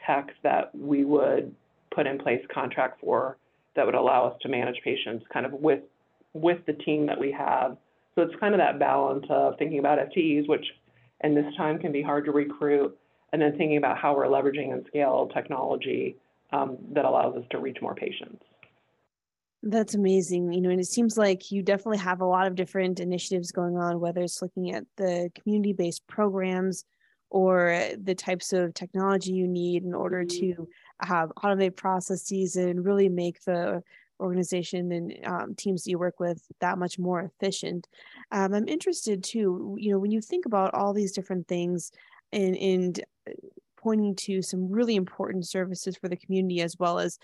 tech 0.06 0.30
that 0.42 0.75
we 0.75 1.04
would 1.04 1.54
put 1.94 2.06
in 2.06 2.18
place 2.18 2.40
contract 2.52 3.00
for 3.00 3.37
that 3.76 3.85
would 3.85 3.94
allow 3.94 4.26
us 4.26 4.37
to 4.42 4.49
manage 4.49 4.76
patients 4.82 5.25
kind 5.32 5.47
of 5.47 5.52
with 5.52 5.80
with 6.32 6.64
the 6.66 6.73
team 6.73 7.06
that 7.06 7.18
we 7.18 7.32
have. 7.32 7.76
So 8.14 8.23
it's 8.23 8.35
kind 8.38 8.54
of 8.54 8.59
that 8.59 8.78
balance 8.78 9.26
of 9.30 9.59
thinking 9.59 9.78
about 9.80 9.99
FTEs, 9.99 10.49
which 10.49 10.64
in 11.23 11.35
this 11.35 11.47
time 11.56 11.78
can 11.78 11.92
be 11.92 12.02
hard 12.02 12.25
to 12.26 12.32
recruit, 12.32 12.97
and 13.32 13.42
then 13.42 13.52
thinking 13.56 13.76
about 13.76 13.99
how 13.99 14.14
we're 14.14 14.26
leveraging 14.26 14.73
and 14.73 14.85
scale 14.87 15.28
technology 15.35 16.16
um, 16.52 16.78
that 16.92 17.04
allows 17.04 17.37
us 17.37 17.44
to 17.50 17.59
reach 17.59 17.78
more 17.82 17.94
patients. 17.94 18.42
That's 19.62 19.94
amazing. 19.94 20.52
You 20.52 20.62
know, 20.62 20.70
and 20.70 20.80
it 20.80 20.86
seems 20.86 21.18
like 21.18 21.50
you 21.50 21.62
definitely 21.62 21.98
have 21.98 22.20
a 22.20 22.26
lot 22.26 22.46
of 22.46 22.54
different 22.54 22.98
initiatives 22.98 23.52
going 23.52 23.76
on, 23.76 24.00
whether 24.00 24.22
it's 24.22 24.40
looking 24.40 24.72
at 24.72 24.84
the 24.96 25.30
community 25.34 25.72
based 25.72 26.06
programs 26.06 26.84
or 27.28 27.90
the 28.02 28.14
types 28.14 28.52
of 28.52 28.74
technology 28.74 29.32
you 29.32 29.46
need 29.46 29.84
in 29.84 29.94
order 29.94 30.24
mm-hmm. 30.24 30.52
to 30.52 30.68
have 31.00 31.30
automate 31.42 31.76
processes 31.76 32.56
and 32.56 32.84
really 32.84 33.08
make 33.08 33.42
the 33.44 33.82
organization 34.18 34.92
and 34.92 35.18
um, 35.24 35.54
teams 35.54 35.84
that 35.84 35.90
you 35.90 35.98
work 35.98 36.20
with 36.20 36.42
that 36.60 36.78
much 36.78 36.98
more 36.98 37.20
efficient. 37.20 37.86
Um, 38.32 38.52
I'm 38.54 38.68
interested 38.68 39.24
too, 39.24 39.76
you 39.78 39.90
know, 39.90 39.98
when 39.98 40.10
you 40.10 40.20
think 40.20 40.46
about 40.46 40.74
all 40.74 40.92
these 40.92 41.12
different 41.12 41.48
things 41.48 41.90
and, 42.32 42.56
and 42.56 43.00
uh, 43.26 43.32
pointing 43.76 44.14
to 44.14 44.42
some 44.42 44.70
really 44.70 44.94
important 44.94 45.46
services 45.46 45.96
for 45.96 46.08
the 46.08 46.16
community 46.16 46.60
as 46.60 46.76
well 46.78 46.98
as 46.98 47.18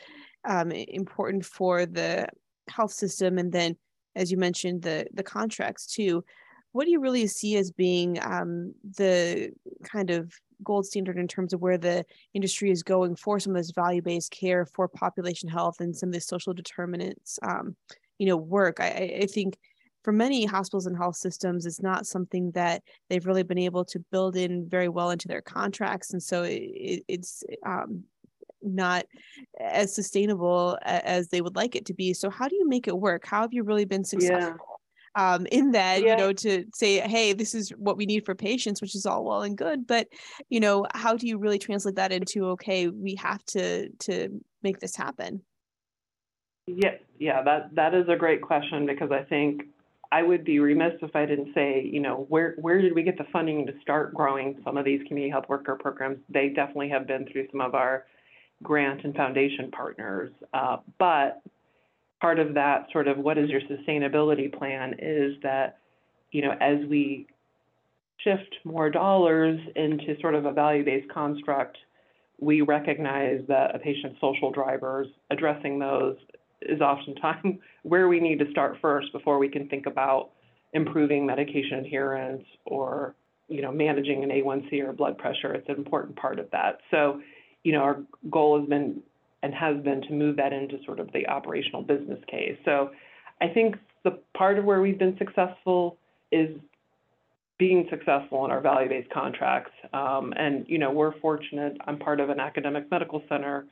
um, 0.46 0.70
important 0.70 1.44
for 1.44 1.86
the 1.86 2.28
health 2.68 2.92
system 2.92 3.38
and 3.38 3.52
then 3.52 3.76
as 4.16 4.30
you 4.30 4.36
mentioned 4.38 4.82
the 4.82 5.06
the 5.14 5.22
contracts 5.22 5.86
too. 5.86 6.24
What 6.72 6.84
do 6.84 6.90
you 6.90 7.00
really 7.00 7.26
see 7.26 7.56
as 7.56 7.70
being 7.70 8.18
um, 8.22 8.74
the 8.98 9.50
kind 9.82 10.10
of 10.10 10.32
gold 10.62 10.84
standard 10.84 11.16
in 11.16 11.28
terms 11.28 11.54
of 11.54 11.60
where 11.60 11.78
the 11.78 12.04
industry 12.34 12.70
is 12.70 12.82
going 12.82 13.16
for 13.16 13.38
some 13.38 13.54
of 13.54 13.60
this 13.60 13.70
value-based 13.70 14.30
care 14.30 14.66
for 14.66 14.88
population 14.88 15.48
health 15.48 15.80
and 15.80 15.96
some 15.96 16.10
of 16.10 16.14
the 16.14 16.20
social 16.20 16.52
determinants 16.52 17.38
um, 17.42 17.76
you 18.18 18.26
know 18.26 18.36
work? 18.36 18.80
I, 18.80 19.20
I 19.22 19.26
think 19.26 19.56
for 20.02 20.12
many 20.12 20.44
hospitals 20.44 20.86
and 20.86 20.96
health 20.96 21.16
systems 21.16 21.66
it's 21.66 21.82
not 21.82 22.06
something 22.06 22.50
that 22.52 22.82
they've 23.08 23.26
really 23.26 23.42
been 23.42 23.58
able 23.58 23.84
to 23.86 23.98
build 24.12 24.36
in 24.36 24.68
very 24.68 24.88
well 24.88 25.10
into 25.10 25.28
their 25.28 25.42
contracts. 25.42 26.12
And 26.12 26.22
so 26.22 26.42
it, 26.42 27.02
it's 27.08 27.42
um, 27.64 28.04
not 28.66 29.06
as 29.60 29.94
sustainable 29.94 30.78
as 30.82 31.28
they 31.28 31.40
would 31.40 31.56
like 31.56 31.74
it 31.76 31.86
to 31.86 31.94
be. 31.94 32.12
So 32.14 32.30
how 32.30 32.48
do 32.48 32.56
you 32.56 32.68
make 32.68 32.88
it 32.88 32.98
work? 32.98 33.26
How 33.26 33.42
have 33.42 33.52
you 33.52 33.62
really 33.62 33.84
been 33.84 34.04
successful 34.04 34.38
yeah 34.40 34.76
um, 35.16 35.46
in 35.50 35.72
that 35.72 36.02
yeah. 36.02 36.12
you 36.12 36.16
know 36.16 36.32
to 36.32 36.64
say 36.74 37.00
hey 37.00 37.32
this 37.32 37.54
is 37.54 37.70
what 37.70 37.96
we 37.96 38.06
need 38.06 38.24
for 38.24 38.34
patients 38.34 38.80
which 38.80 38.94
is 38.94 39.06
all 39.06 39.24
well 39.24 39.42
and 39.42 39.56
good 39.56 39.86
but 39.86 40.06
you 40.50 40.60
know 40.60 40.86
how 40.94 41.16
do 41.16 41.26
you 41.26 41.38
really 41.38 41.58
translate 41.58 41.96
that 41.96 42.12
into 42.12 42.46
okay 42.46 42.88
we 42.88 43.14
have 43.16 43.44
to 43.46 43.88
to 43.98 44.28
make 44.62 44.78
this 44.78 44.94
happen 44.94 45.40
yeah 46.66 46.94
yeah 47.18 47.42
that 47.42 47.74
that 47.74 47.94
is 47.94 48.06
a 48.08 48.16
great 48.16 48.42
question 48.42 48.86
because 48.86 49.10
i 49.10 49.22
think 49.22 49.62
i 50.12 50.22
would 50.22 50.44
be 50.44 50.58
remiss 50.58 50.92
if 51.00 51.16
i 51.16 51.24
didn't 51.24 51.52
say 51.54 51.82
you 51.82 52.00
know 52.00 52.26
where 52.28 52.54
where 52.58 52.80
did 52.80 52.94
we 52.94 53.02
get 53.02 53.16
the 53.16 53.26
funding 53.32 53.66
to 53.66 53.72
start 53.80 54.12
growing 54.12 54.60
some 54.64 54.76
of 54.76 54.84
these 54.84 55.00
community 55.08 55.30
health 55.30 55.48
worker 55.48 55.76
programs? 55.80 56.18
They 56.28 56.48
definitely 56.48 56.88
have 56.90 57.06
been 57.06 57.26
through 57.26 57.48
some 57.50 57.60
of 57.60 57.74
our 57.74 58.04
grant 58.62 59.04
and 59.04 59.14
foundation 59.14 59.70
partners 59.70 60.30
uh, 60.54 60.76
but 60.98 61.42
part 62.20 62.38
of 62.38 62.54
that 62.54 62.86
sort 62.92 63.08
of 63.08 63.18
what 63.18 63.38
is 63.38 63.50
your 63.50 63.60
sustainability 63.62 64.52
plan 64.52 64.94
is 64.98 65.34
that, 65.42 65.78
you 66.32 66.42
know, 66.42 66.52
as 66.60 66.78
we 66.88 67.26
shift 68.18 68.56
more 68.64 68.90
dollars 68.90 69.60
into 69.76 70.18
sort 70.20 70.34
of 70.34 70.46
a 70.46 70.52
value-based 70.52 71.08
construct, 71.12 71.76
we 72.40 72.62
recognize 72.62 73.40
that 73.48 73.74
a 73.74 73.78
patient's 73.78 74.20
social 74.20 74.50
drivers, 74.50 75.06
addressing 75.30 75.78
those 75.78 76.16
is 76.62 76.80
oftentimes 76.80 77.58
where 77.82 78.08
we 78.08 78.20
need 78.20 78.38
to 78.38 78.50
start 78.50 78.76
first 78.80 79.12
before 79.12 79.38
we 79.38 79.48
can 79.48 79.68
think 79.68 79.86
about 79.86 80.30
improving 80.72 81.24
medication 81.24 81.78
adherence 81.78 82.44
or, 82.64 83.14
you 83.48 83.62
know, 83.62 83.70
managing 83.70 84.24
an 84.24 84.30
A1C 84.30 84.82
or 84.82 84.92
blood 84.92 85.16
pressure. 85.16 85.54
It's 85.54 85.68
an 85.68 85.76
important 85.76 86.16
part 86.16 86.38
of 86.38 86.50
that. 86.50 86.80
So, 86.90 87.20
you 87.66 87.72
know, 87.72 87.80
our 87.80 87.96
goal 88.30 88.60
has 88.60 88.68
been 88.68 89.02
and 89.42 89.52
has 89.52 89.76
been 89.82 90.00
to 90.02 90.12
move 90.12 90.36
that 90.36 90.52
into 90.52 90.76
sort 90.84 91.00
of 91.00 91.12
the 91.12 91.26
operational 91.26 91.82
business 91.82 92.20
case. 92.30 92.56
So 92.64 92.90
I 93.40 93.48
think 93.48 93.74
the 94.04 94.12
part 94.36 94.56
of 94.60 94.64
where 94.64 94.80
we've 94.80 95.00
been 95.00 95.16
successful 95.18 95.98
is 96.30 96.50
being 97.58 97.88
successful 97.90 98.44
in 98.44 98.52
our 98.52 98.60
value-based 98.60 99.10
contracts. 99.10 99.72
Um, 99.92 100.32
and, 100.36 100.64
you 100.68 100.78
know, 100.78 100.92
we're 100.92 101.18
fortunate. 101.18 101.76
I'm 101.88 101.98
part 101.98 102.20
of 102.20 102.30
an 102.30 102.38
academic 102.38 102.88
medical 102.88 103.20
center, 103.28 103.66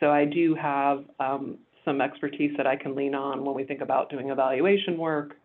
so 0.00 0.10
I 0.10 0.26
do 0.26 0.54
have 0.54 1.04
um, 1.18 1.56
some 1.84 2.02
expertise 2.02 2.52
that 2.58 2.66
I 2.66 2.76
can 2.76 2.94
lean 2.94 3.14
on 3.14 3.42
when 3.44 3.54
we 3.54 3.64
think 3.64 3.80
about 3.80 4.10
doing 4.10 4.28
evaluation 4.28 4.98
work 4.98 5.36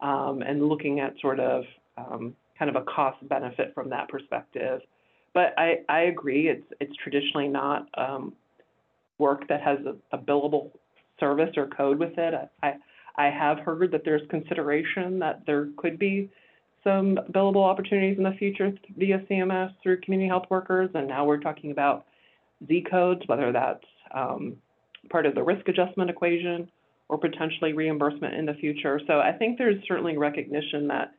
um, 0.00 0.42
and 0.46 0.68
looking 0.68 1.00
at 1.00 1.14
sort 1.20 1.40
of 1.40 1.64
um, 1.96 2.36
kind 2.56 2.68
of 2.68 2.76
a 2.76 2.84
cost 2.84 3.18
benefit 3.28 3.74
from 3.74 3.90
that 3.90 4.08
perspective. 4.08 4.80
But 5.34 5.54
I, 5.58 5.80
I 5.88 6.00
agree, 6.02 6.48
it's 6.48 6.66
it's 6.80 6.94
traditionally 6.96 7.48
not 7.48 7.88
um, 7.96 8.34
work 9.18 9.48
that 9.48 9.62
has 9.62 9.78
a, 9.86 10.16
a 10.16 10.18
billable 10.18 10.70
service 11.18 11.56
or 11.56 11.68
code 11.68 11.98
with 11.98 12.18
it. 12.18 12.34
I, 12.62 12.74
I 13.16 13.26
have 13.26 13.58
heard 13.60 13.92
that 13.92 14.04
there's 14.04 14.22
consideration 14.30 15.18
that 15.20 15.42
there 15.46 15.68
could 15.76 15.98
be 15.98 16.30
some 16.84 17.18
billable 17.32 17.64
opportunities 17.64 18.18
in 18.18 18.24
the 18.24 18.32
future 18.32 18.72
via 18.96 19.18
CMS 19.30 19.72
through 19.82 20.00
community 20.00 20.28
health 20.28 20.46
workers, 20.50 20.90
and 20.94 21.06
now 21.06 21.24
we're 21.24 21.40
talking 21.40 21.70
about 21.70 22.06
Z 22.66 22.86
codes, 22.90 23.22
whether 23.26 23.52
that's 23.52 23.84
um, 24.14 24.56
part 25.10 25.26
of 25.26 25.34
the 25.34 25.42
risk 25.42 25.68
adjustment 25.68 26.10
equation 26.10 26.70
or 27.08 27.18
potentially 27.18 27.72
reimbursement 27.72 28.34
in 28.34 28.46
the 28.46 28.54
future. 28.54 29.00
So 29.06 29.20
I 29.20 29.32
think 29.32 29.58
there's 29.58 29.76
certainly 29.86 30.16
recognition 30.16 30.88
that 30.88 31.12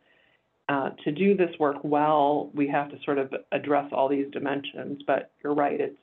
uh, 0.70 0.92
to 1.04 1.12
do 1.12 1.36
this 1.36 1.52
work 1.60 1.78
well, 1.84 2.50
we 2.54 2.68
have 2.68 2.90
to 2.90 2.98
sort 3.04 3.18
of 3.18 3.34
address 3.52 3.92
all 3.92 4.08
these 4.08 4.28
dimensions. 4.32 5.02
But 5.06 5.32
you're 5.44 5.54
right, 5.54 5.80
it's 5.80 5.98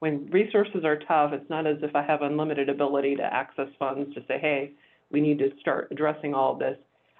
when 0.00 0.26
resources 0.30 0.84
are 0.84 0.98
tough, 0.98 1.32
it's 1.32 1.48
not 1.48 1.64
as 1.66 1.76
if 1.82 1.94
I 1.94 2.02
have 2.02 2.22
unlimited 2.22 2.68
ability 2.68 3.14
to 3.16 3.22
access 3.22 3.68
funds 3.78 4.12
to 4.14 4.20
say, 4.26 4.38
hey, 4.40 4.72
we 5.12 5.20
need 5.20 5.38
to 5.38 5.52
start 5.60 5.88
addressing 5.92 6.34
all 6.34 6.54
of 6.54 6.58
this. 6.58 6.76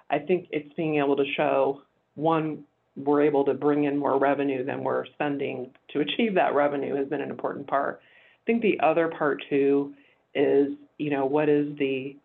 I 0.09 0.19
think 0.19 0.47
it's 0.51 0.73
being 0.73 0.97
able 0.97 1.15
to 1.15 1.23
show 1.37 1.81
one, 2.15 2.65
we're 2.97 3.21
able 3.21 3.45
to 3.45 3.53
bring 3.53 3.85
in 3.85 3.97
more 3.97 4.19
revenue 4.19 4.65
than 4.65 4.83
we're 4.83 5.05
spending 5.05 5.71
to 5.93 6.01
achieve 6.01 6.35
that 6.35 6.53
revenue 6.53 6.95
has 6.95 7.07
been 7.07 7.21
an 7.21 7.29
important 7.29 7.67
part. 7.67 8.01
I 8.03 8.43
think 8.45 8.61
the 8.61 8.79
other 8.81 9.07
part 9.07 9.41
too 9.49 9.93
is, 10.35 10.73
you 10.97 11.09
know, 11.09 11.25
what 11.25 11.47
is 11.47 11.77
the 11.77 12.17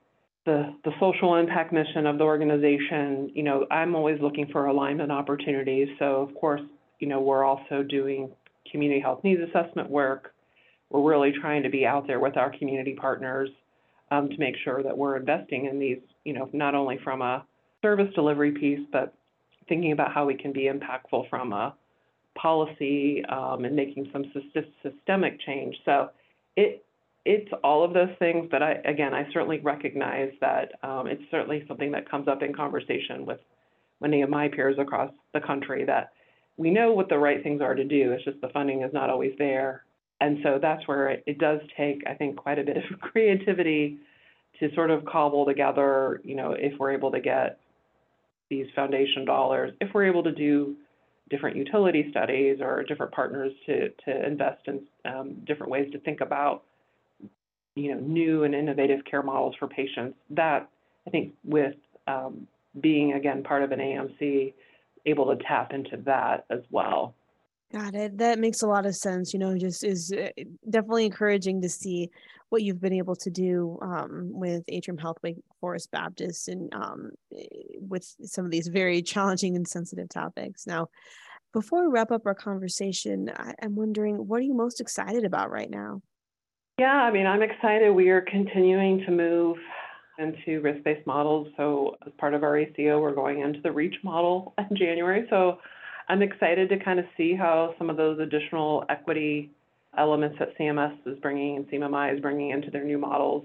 the, 0.48 0.74
the 0.84 0.92
social 0.98 1.36
impact 1.36 1.72
mission 1.72 2.06
of 2.06 2.18
the 2.18 2.24
organization, 2.24 3.30
you 3.34 3.42
know, 3.42 3.66
I'm 3.70 3.94
always 3.94 4.20
looking 4.20 4.48
for 4.50 4.66
alignment 4.66 5.12
opportunities. 5.12 5.88
So 5.98 6.22
of 6.22 6.34
course, 6.34 6.62
you 6.98 7.06
know, 7.06 7.20
we're 7.20 7.44
also 7.44 7.82
doing 7.82 8.30
community 8.70 9.00
health 9.00 9.22
needs 9.22 9.40
assessment 9.40 9.88
work 9.88 10.34
we're 10.90 11.08
really 11.08 11.32
trying 11.38 11.62
to 11.62 11.68
be 11.68 11.84
out 11.84 12.06
there 12.06 12.20
with 12.20 12.36
our 12.36 12.56
community 12.56 12.94
partners 12.94 13.50
um, 14.10 14.28
to 14.28 14.38
make 14.38 14.54
sure 14.64 14.82
that 14.82 14.96
we're 14.96 15.16
investing 15.16 15.66
in 15.66 15.78
these, 15.78 15.98
you 16.24 16.32
know, 16.32 16.48
not 16.52 16.74
only 16.74 16.98
from 17.04 17.20
a 17.20 17.44
service 17.82 18.12
delivery 18.14 18.52
piece, 18.52 18.86
but 18.90 19.14
thinking 19.68 19.92
about 19.92 20.12
how 20.12 20.24
we 20.24 20.34
can 20.34 20.52
be 20.52 20.70
impactful 20.70 21.28
from 21.28 21.52
a 21.52 21.74
policy 22.40 23.22
um, 23.26 23.64
and 23.64 23.76
making 23.76 24.08
some 24.12 24.24
systemic 24.82 25.38
change. 25.40 25.76
So 25.84 26.08
it 26.56 26.84
it's 27.30 27.50
all 27.62 27.84
of 27.84 27.92
those 27.92 28.14
things, 28.18 28.48
but 28.50 28.62
I 28.62 28.72
again 28.84 29.14
I 29.14 29.26
certainly 29.32 29.60
recognize 29.60 30.32
that 30.40 30.72
um, 30.82 31.06
it's 31.06 31.22
certainly 31.30 31.64
something 31.68 31.92
that 31.92 32.10
comes 32.10 32.28
up 32.28 32.42
in 32.42 32.54
conversation 32.54 33.26
with 33.26 33.40
many 34.00 34.22
of 34.22 34.30
my 34.30 34.48
peers 34.48 34.76
across 34.78 35.12
the 35.34 35.40
country 35.40 35.84
that 35.84 36.12
we 36.56 36.70
know 36.70 36.92
what 36.92 37.08
the 37.08 37.18
right 37.18 37.42
things 37.42 37.60
are 37.60 37.74
to 37.74 37.84
do. 37.84 38.12
It's 38.12 38.24
just 38.24 38.40
the 38.40 38.48
funding 38.48 38.82
is 38.82 38.92
not 38.92 39.10
always 39.10 39.32
there 39.38 39.84
and 40.20 40.38
so 40.42 40.58
that's 40.60 40.86
where 40.88 41.08
it, 41.08 41.22
it 41.26 41.38
does 41.38 41.60
take, 41.76 42.02
I 42.06 42.14
think, 42.14 42.36
quite 42.36 42.58
a 42.58 42.64
bit 42.64 42.76
of 42.90 43.00
creativity 43.00 43.98
to 44.60 44.74
sort 44.74 44.90
of 44.90 45.04
cobble 45.04 45.46
together, 45.46 46.20
you 46.24 46.34
know, 46.34 46.52
if 46.52 46.78
we're 46.78 46.92
able 46.92 47.12
to 47.12 47.20
get 47.20 47.60
these 48.50 48.66
foundation 48.74 49.24
dollars, 49.24 49.72
if 49.80 49.92
we're 49.94 50.06
able 50.06 50.22
to 50.24 50.32
do 50.32 50.74
different 51.30 51.56
utility 51.56 52.06
studies 52.10 52.58
or 52.60 52.82
different 52.84 53.12
partners 53.12 53.52
to, 53.66 53.90
to 53.90 54.26
invest 54.26 54.66
in 54.66 54.80
um, 55.04 55.36
different 55.46 55.70
ways 55.70 55.88
to 55.92 56.00
think 56.00 56.22
about, 56.22 56.64
you 57.78 57.94
know, 57.94 58.00
new 58.00 58.44
and 58.44 58.54
innovative 58.54 59.04
care 59.04 59.22
models 59.22 59.54
for 59.58 59.68
patients. 59.68 60.16
That 60.30 60.68
I 61.06 61.10
think 61.10 61.34
with 61.44 61.74
um, 62.06 62.46
being 62.80 63.12
again 63.12 63.42
part 63.42 63.62
of 63.62 63.72
an 63.72 63.78
AMC, 63.78 64.52
able 65.06 65.34
to 65.34 65.42
tap 65.42 65.72
into 65.72 65.96
that 66.04 66.44
as 66.50 66.60
well. 66.70 67.14
Got 67.72 67.94
it. 67.94 68.16
That 68.16 68.38
makes 68.38 68.62
a 68.62 68.66
lot 68.66 68.86
of 68.86 68.96
sense. 68.96 69.32
You 69.32 69.38
know, 69.38 69.56
just 69.58 69.84
is 69.84 70.12
eh, 70.16 70.30
definitely 70.68 71.04
encouraging 71.04 71.60
to 71.62 71.68
see 71.68 72.10
what 72.48 72.62
you've 72.62 72.80
been 72.80 72.94
able 72.94 73.16
to 73.16 73.30
do 73.30 73.78
um, 73.82 74.30
with 74.32 74.64
Atrium 74.68 74.96
Health 74.96 75.18
Wake 75.22 75.36
Forest 75.60 75.90
Baptist 75.90 76.48
and 76.48 76.72
um, 76.72 77.10
with 77.80 78.06
some 78.22 78.46
of 78.46 78.50
these 78.50 78.68
very 78.68 79.02
challenging 79.02 79.54
and 79.54 79.68
sensitive 79.68 80.08
topics. 80.08 80.66
Now, 80.66 80.88
before 81.52 81.82
we 81.82 81.92
wrap 81.92 82.10
up 82.10 82.24
our 82.24 82.34
conversation, 82.34 83.30
I, 83.36 83.52
I'm 83.62 83.74
wondering 83.74 84.16
what 84.16 84.38
are 84.38 84.44
you 84.44 84.54
most 84.54 84.80
excited 84.80 85.24
about 85.24 85.50
right 85.50 85.68
now? 85.68 86.00
Yeah, 86.78 86.94
I 86.94 87.10
mean, 87.10 87.26
I'm 87.26 87.42
excited. 87.42 87.90
We 87.90 88.10
are 88.10 88.20
continuing 88.20 89.00
to 89.04 89.10
move 89.10 89.56
into 90.16 90.60
risk-based 90.60 91.04
models. 91.08 91.48
So 91.56 91.96
as 92.06 92.12
part 92.18 92.34
of 92.34 92.44
our 92.44 92.56
ACO, 92.56 93.00
we're 93.00 93.14
going 93.16 93.40
into 93.40 93.60
the 93.60 93.72
REACH 93.72 93.96
model 94.04 94.54
in 94.70 94.76
January. 94.76 95.26
So 95.28 95.58
I'm 96.08 96.22
excited 96.22 96.68
to 96.68 96.78
kind 96.78 97.00
of 97.00 97.04
see 97.16 97.34
how 97.34 97.74
some 97.78 97.90
of 97.90 97.96
those 97.96 98.20
additional 98.20 98.84
equity 98.88 99.50
elements 99.96 100.36
that 100.38 100.56
CMS 100.56 100.96
is 101.04 101.18
bringing 101.18 101.56
and 101.56 101.68
CMMI 101.68 102.14
is 102.14 102.20
bringing 102.20 102.50
into 102.50 102.70
their 102.70 102.84
new 102.84 102.98
models 102.98 103.44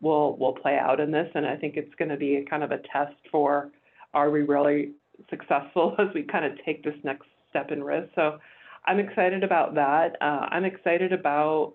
will 0.00 0.36
will 0.36 0.52
play 0.52 0.78
out 0.78 1.00
in 1.00 1.10
this. 1.10 1.28
And 1.34 1.46
I 1.46 1.56
think 1.56 1.76
it's 1.76 1.94
going 1.96 2.10
to 2.10 2.16
be 2.16 2.44
kind 2.48 2.62
of 2.62 2.70
a 2.70 2.78
test 2.92 3.16
for 3.32 3.70
are 4.14 4.30
we 4.30 4.42
really 4.42 4.92
successful 5.28 5.96
as 5.98 6.06
we 6.14 6.22
kind 6.22 6.44
of 6.44 6.52
take 6.64 6.84
this 6.84 6.94
next 7.02 7.26
step 7.50 7.72
in 7.72 7.82
risk. 7.82 8.10
So 8.14 8.38
I'm 8.86 9.00
excited 9.00 9.42
about 9.42 9.74
that. 9.74 10.16
Uh, 10.20 10.46
I'm 10.50 10.64
excited 10.64 11.12
about 11.12 11.74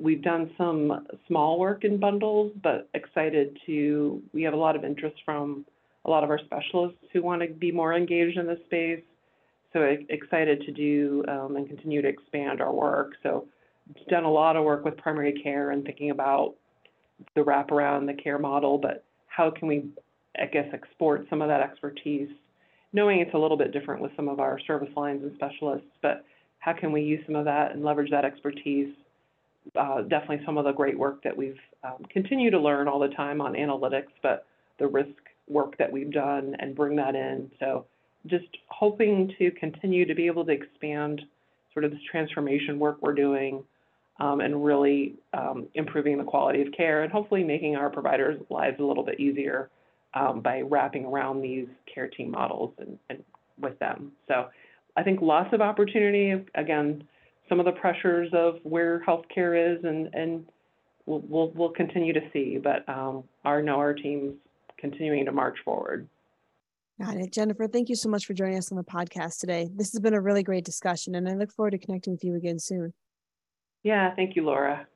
we've 0.00 0.22
done 0.22 0.50
some 0.56 1.06
small 1.26 1.58
work 1.58 1.84
in 1.84 1.98
bundles, 1.98 2.52
but 2.62 2.88
excited 2.94 3.58
to, 3.66 4.22
we 4.32 4.42
have 4.42 4.54
a 4.54 4.56
lot 4.56 4.76
of 4.76 4.84
interest 4.84 5.16
from 5.24 5.64
a 6.04 6.10
lot 6.10 6.24
of 6.24 6.30
our 6.30 6.38
specialists 6.38 6.98
who 7.12 7.22
want 7.22 7.42
to 7.42 7.48
be 7.48 7.70
more 7.70 7.94
engaged 7.94 8.38
in 8.38 8.46
this 8.46 8.58
space. 8.66 9.02
So 9.72 9.96
excited 10.10 10.62
to 10.62 10.72
do 10.72 11.24
um, 11.28 11.56
and 11.56 11.66
continue 11.66 12.02
to 12.02 12.08
expand 12.08 12.60
our 12.60 12.72
work. 12.72 13.12
So 13.22 13.46
done 14.08 14.24
a 14.24 14.30
lot 14.30 14.56
of 14.56 14.64
work 14.64 14.84
with 14.84 14.96
primary 14.98 15.32
care 15.42 15.70
and 15.70 15.84
thinking 15.84 16.10
about 16.10 16.54
the 17.34 17.40
wraparound, 17.40 18.06
the 18.06 18.20
care 18.20 18.38
model, 18.38 18.78
but 18.78 19.04
how 19.28 19.50
can 19.50 19.68
we, 19.68 19.84
I 20.38 20.46
guess, 20.46 20.66
export 20.72 21.26
some 21.30 21.40
of 21.40 21.48
that 21.48 21.60
expertise, 21.60 22.28
knowing 22.92 23.20
it's 23.20 23.34
a 23.34 23.38
little 23.38 23.56
bit 23.56 23.72
different 23.72 24.02
with 24.02 24.12
some 24.16 24.28
of 24.28 24.40
our 24.40 24.58
service 24.66 24.90
lines 24.96 25.22
and 25.22 25.32
specialists, 25.36 25.88
but 26.02 26.24
how 26.58 26.72
can 26.72 26.92
we 26.92 27.02
use 27.02 27.20
some 27.26 27.36
of 27.36 27.44
that 27.46 27.72
and 27.72 27.82
leverage 27.82 28.10
that 28.10 28.24
expertise? 28.24 28.92
Uh, 29.76 30.02
definitely 30.02 30.44
some 30.44 30.58
of 30.58 30.64
the 30.64 30.72
great 30.72 30.98
work 30.98 31.22
that 31.22 31.36
we've 31.36 31.58
um, 31.84 32.04
continued 32.10 32.50
to 32.50 32.58
learn 32.58 32.88
all 32.88 32.98
the 32.98 33.08
time 33.08 33.40
on 33.40 33.54
analytics, 33.54 34.10
but 34.22 34.46
the 34.78 34.86
risk 34.86 35.14
work 35.48 35.76
that 35.78 35.90
we've 35.90 36.10
done 36.10 36.56
and 36.58 36.74
bring 36.74 36.96
that 36.96 37.14
in. 37.14 37.50
So 37.60 37.86
just 38.26 38.46
hoping 38.68 39.32
to 39.38 39.50
continue 39.52 40.04
to 40.06 40.14
be 40.14 40.26
able 40.26 40.44
to 40.44 40.52
expand 40.52 41.22
sort 41.72 41.84
of 41.84 41.90
this 41.90 42.00
transformation 42.10 42.78
work 42.78 42.98
we're 43.00 43.14
doing 43.14 43.62
um, 44.20 44.40
and 44.40 44.64
really 44.64 45.14
um, 45.32 45.66
improving 45.74 46.18
the 46.18 46.24
quality 46.24 46.62
of 46.62 46.72
care 46.72 47.02
and 47.02 47.12
hopefully 47.12 47.42
making 47.42 47.76
our 47.76 47.90
providers' 47.90 48.40
lives 48.50 48.78
a 48.78 48.84
little 48.84 49.04
bit 49.04 49.18
easier 49.18 49.70
um, 50.14 50.40
by 50.40 50.60
wrapping 50.60 51.04
around 51.06 51.40
these 51.40 51.66
care 51.92 52.08
team 52.08 52.30
models 52.30 52.72
and, 52.78 52.98
and 53.08 53.24
with 53.58 53.78
them. 53.78 54.12
So 54.28 54.48
I 54.96 55.02
think 55.02 55.20
lots 55.22 55.52
of 55.52 55.60
opportunity. 55.60 56.44
Again, 56.54 57.04
some 57.52 57.60
of 57.60 57.66
the 57.66 57.72
pressures 57.72 58.30
of 58.32 58.54
where 58.62 59.04
healthcare 59.06 59.76
is, 59.76 59.84
and 59.84 60.08
and 60.14 60.46
we'll 61.04 61.22
we'll, 61.28 61.50
we'll 61.50 61.68
continue 61.68 62.14
to 62.14 62.22
see. 62.32 62.56
But 62.56 62.88
um, 62.88 63.24
our 63.44 63.62
know 63.62 63.76
our 63.76 63.92
teams 63.92 64.36
continuing 64.78 65.26
to 65.26 65.32
march 65.32 65.58
forward. 65.62 66.08
Got 66.98 67.16
it. 67.16 67.30
Jennifer, 67.30 67.68
thank 67.68 67.90
you 67.90 67.94
so 67.94 68.08
much 68.08 68.24
for 68.24 68.32
joining 68.32 68.56
us 68.56 68.72
on 68.72 68.78
the 68.78 68.84
podcast 68.84 69.38
today. 69.38 69.68
This 69.74 69.92
has 69.92 70.00
been 70.00 70.14
a 70.14 70.20
really 70.20 70.42
great 70.42 70.64
discussion, 70.64 71.14
and 71.14 71.28
I 71.28 71.34
look 71.34 71.52
forward 71.52 71.72
to 71.72 71.78
connecting 71.78 72.14
with 72.14 72.24
you 72.24 72.36
again 72.36 72.58
soon. 72.58 72.94
Yeah, 73.82 74.14
thank 74.14 74.34
you, 74.34 74.44
Laura. 74.46 74.86